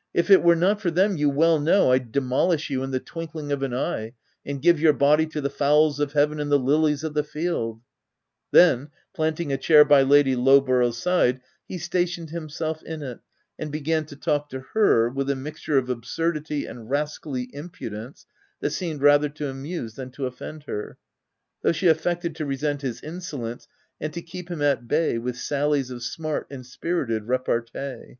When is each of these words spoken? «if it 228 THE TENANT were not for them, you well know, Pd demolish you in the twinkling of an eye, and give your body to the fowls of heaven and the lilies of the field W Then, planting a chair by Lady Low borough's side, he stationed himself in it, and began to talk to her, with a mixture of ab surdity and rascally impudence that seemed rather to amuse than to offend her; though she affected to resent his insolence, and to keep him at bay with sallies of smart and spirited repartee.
«if 0.12 0.26
it 0.30 0.42
228 0.42 0.42
THE 0.42 0.42
TENANT 0.42 0.46
were 0.46 0.68
not 0.74 0.82
for 0.82 0.90
them, 0.90 1.16
you 1.16 1.30
well 1.30 1.58
know, 1.58 1.86
Pd 1.86 2.12
demolish 2.12 2.68
you 2.68 2.82
in 2.82 2.90
the 2.90 3.00
twinkling 3.00 3.50
of 3.50 3.62
an 3.62 3.72
eye, 3.72 4.12
and 4.44 4.60
give 4.60 4.78
your 4.78 4.92
body 4.92 5.24
to 5.28 5.40
the 5.40 5.48
fowls 5.48 5.98
of 5.98 6.12
heaven 6.12 6.38
and 6.38 6.52
the 6.52 6.58
lilies 6.58 7.02
of 7.02 7.14
the 7.14 7.24
field 7.24 7.80
W 8.52 8.52
Then, 8.52 8.90
planting 9.14 9.50
a 9.50 9.56
chair 9.56 9.86
by 9.86 10.02
Lady 10.02 10.36
Low 10.36 10.60
borough's 10.60 10.98
side, 10.98 11.40
he 11.66 11.78
stationed 11.78 12.28
himself 12.28 12.82
in 12.82 13.02
it, 13.02 13.20
and 13.58 13.72
began 13.72 14.04
to 14.04 14.16
talk 14.16 14.50
to 14.50 14.60
her, 14.74 15.08
with 15.08 15.30
a 15.30 15.34
mixture 15.34 15.78
of 15.78 15.88
ab 15.88 16.02
surdity 16.02 16.68
and 16.68 16.90
rascally 16.90 17.48
impudence 17.54 18.26
that 18.60 18.72
seemed 18.72 19.00
rather 19.00 19.30
to 19.30 19.48
amuse 19.48 19.94
than 19.94 20.10
to 20.10 20.26
offend 20.26 20.64
her; 20.64 20.98
though 21.62 21.72
she 21.72 21.86
affected 21.88 22.36
to 22.36 22.44
resent 22.44 22.82
his 22.82 23.00
insolence, 23.02 23.66
and 23.98 24.12
to 24.12 24.20
keep 24.20 24.50
him 24.50 24.60
at 24.60 24.86
bay 24.86 25.16
with 25.16 25.38
sallies 25.38 25.90
of 25.90 26.02
smart 26.02 26.46
and 26.50 26.66
spirited 26.66 27.24
repartee. 27.24 28.18